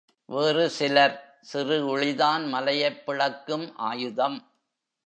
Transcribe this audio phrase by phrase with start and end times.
[0.29, 1.13] வேறு சிலர்,
[1.41, 4.39] சிறு உளிதான் மலையைப் பிளக்கும் ஆயுதம்!